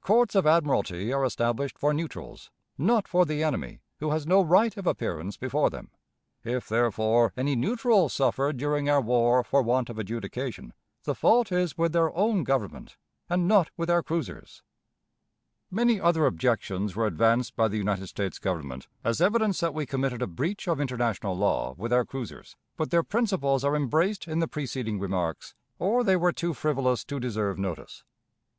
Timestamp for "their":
11.92-12.10, 22.90-23.02